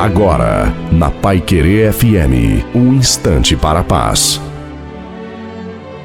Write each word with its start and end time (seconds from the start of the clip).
Agora, 0.00 0.72
na 0.90 1.10
Pai 1.10 1.42
Querer 1.42 1.92
FM, 1.92 2.64
um 2.74 2.94
instante 2.94 3.54
para 3.54 3.80
a 3.80 3.84
paz. 3.84 4.40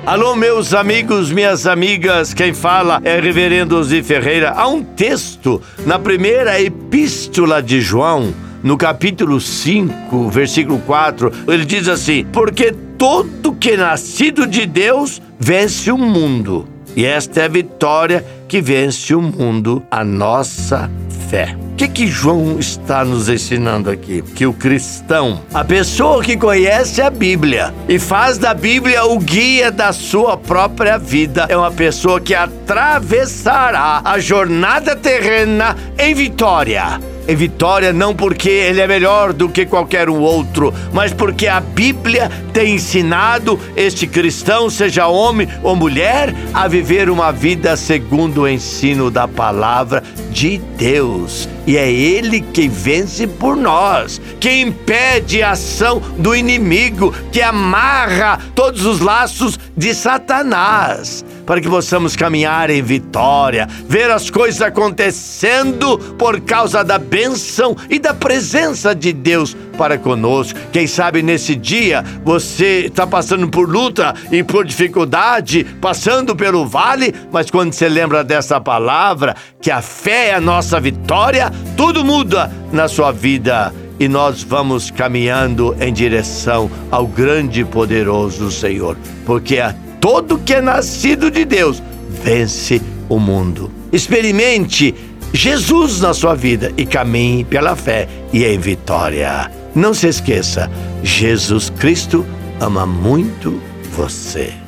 Alô, 0.06 0.36
meus 0.36 0.74
amigos, 0.74 1.32
minhas 1.32 1.66
amigas, 1.66 2.34
quem 2.34 2.54
fala 2.54 3.00
é 3.06 3.22
Reverendo 3.22 3.82
Zi 3.86 4.04
Ferreira. 4.04 4.52
Há 4.52 4.68
um 4.68 4.84
texto 4.84 5.62
na 5.86 5.98
primeira 5.98 6.60
epístola 6.60 7.64
de 7.64 7.80
João, 7.80 8.34
no 8.62 8.76
capítulo 8.76 9.40
5, 9.40 10.30
versículo 10.30 10.80
4, 10.80 11.32
ele 11.48 11.64
diz 11.64 11.88
assim: 11.88 12.26
Porque 12.34 12.76
todo 12.98 13.54
que 13.54 13.72
é 13.72 13.78
nascido 13.78 14.46
de 14.46 14.66
Deus 14.66 15.22
vence 15.40 15.90
o 15.90 15.98
mundo. 15.98 16.68
E 16.98 17.06
esta 17.06 17.40
é 17.40 17.46
a 17.46 17.48
vitória 17.48 18.26
que 18.50 18.60
vence 18.60 19.16
o 19.16 19.22
mundo, 19.22 19.82
a 19.90 20.04
nossa 20.04 20.92
fé. 21.30 21.56
O 21.76 21.78
que, 21.78 21.90
que 21.90 22.08
João 22.08 22.58
está 22.58 23.04
nos 23.04 23.28
ensinando 23.28 23.92
aqui? 23.92 24.22
Que 24.22 24.46
o 24.46 24.54
cristão, 24.54 25.42
a 25.54 25.62
pessoa 25.62 26.24
que 26.24 26.38
conhece 26.38 27.02
a 27.02 27.10
Bíblia 27.10 27.74
e 27.90 28.00
faz 28.00 28.38
da 28.38 28.54
Bíblia 28.54 29.04
o 29.04 29.20
guia 29.20 29.70
da 29.74 29.92
sua 29.92 30.38
própria 30.38 30.98
vida, 30.98 31.48
é 31.50 31.58
uma 31.58 31.72
pessoa 31.72 32.22
que 32.22 32.34
atravessará 32.34 34.02
a 34.06 34.18
jornada 34.20 34.96
terrena 34.96 35.76
em 36.00 36.14
vitória 36.14 36.98
em 37.28 37.36
vitória 37.36 37.92
não 37.92 38.16
porque 38.16 38.50
ele 38.50 38.82
é 38.82 38.88
melhor 38.88 39.34
do 39.34 39.50
que 39.50 39.66
qualquer 39.66 40.10
outro, 40.10 40.74
mas 40.94 41.14
porque 41.14 41.48
a 41.48 41.60
Bíblia 41.60 42.30
tem 42.54 42.76
ensinado 42.76 43.60
este 43.76 44.08
cristão, 44.08 44.70
seja 44.70 45.08
homem 45.08 45.48
ou 45.64 45.76
mulher, 45.76 46.34
a 46.54 46.68
viver 46.68 47.10
uma 47.10 47.32
vida 47.32 47.76
segundo 47.76 48.42
o 48.42 48.48
ensino 48.48 49.10
da 49.10 49.28
palavra 49.28 50.04
de 50.30 50.58
Deus. 50.78 51.50
E 51.66 51.78
é 51.78 51.92
Ele 51.92 52.42
quem 52.42 52.70
vence 52.70 53.26
por 53.26 53.56
nós, 53.56 54.22
que 54.40 54.52
impede 54.62 55.42
a 55.42 55.52
ação 55.52 56.02
do 56.18 56.36
inimigo, 56.36 57.14
que 57.32 57.42
amarra 57.42 58.40
todos 58.54 58.86
os 58.86 59.00
laços 59.00 59.60
de 59.76 59.94
Satanás 59.96 61.26
para 61.46 61.62
que 61.62 61.70
possamos 61.70 62.16
caminhar 62.16 62.70
em 62.70 62.82
vitória, 62.82 63.68
ver 63.88 64.10
as 64.12 64.30
coisas 64.30 64.62
acontecendo 64.62 65.98
por 66.18 66.42
causa 66.42 66.84
da 66.84 66.98
bênção 66.98 67.76
e 67.90 68.00
da 68.00 68.14
presença 68.14 68.96
de 68.96 69.14
Deus 69.14 69.56
para 69.78 69.98
conosco. 69.98 70.58
Quem 70.72 70.88
sabe 70.88 71.22
nesse 71.22 71.56
dia 71.56 72.04
você 72.24 72.86
está 72.86 73.06
passando 73.06 73.48
por 73.48 73.70
luta 73.70 74.14
e 74.32 74.44
por 74.44 74.66
dificuldade, 74.66 75.64
passando 75.80 76.36
pelo 76.36 76.66
vale, 76.66 77.14
mas 77.32 77.52
quando 77.52 77.74
você 77.74 77.88
lembra 77.88 78.24
dessa 78.24 78.60
palavra, 78.60 79.36
que 79.62 79.70
a 79.70 79.82
fé 79.82 80.30
é 80.30 80.36
a 80.36 80.42
nossa 80.42 80.80
vitória, 80.80 81.52
tudo 81.78 82.04
muda 82.04 82.52
na 82.72 82.88
sua 82.88 83.12
vida 83.12 83.74
e 84.00 84.08
nós 84.08 84.44
vamos 84.44 84.92
caminhando 84.92 85.76
em 85.80 85.92
direção 85.94 86.70
ao 86.92 87.08
grande 87.08 87.62
e 87.62 87.66
poderoso 87.66 88.52
Senhor, 88.52 88.98
porque 89.26 89.60
a 89.60 89.74
todo 90.06 90.38
que 90.38 90.54
é 90.54 90.62
nascido 90.62 91.32
de 91.32 91.44
Deus 91.44 91.82
vence 92.24 92.80
o 93.10 93.18
mundo. 93.18 93.72
Experimente 93.92 94.94
Jesus 95.34 96.00
na 96.00 96.14
sua 96.14 96.36
vida 96.36 96.72
e 96.78 96.86
caminhe 96.86 97.44
pela 97.44 97.76
fé 97.76 98.08
e 98.32 98.46
em 98.46 98.60
vitória. 98.60 99.50
Não 99.74 99.96
se 99.96 100.08
esqueça, 100.08 100.70
Jesus 101.02 101.72
Cristo 101.72 102.24
ama 102.60 102.86
muito 102.86 103.60
você. 103.98 104.65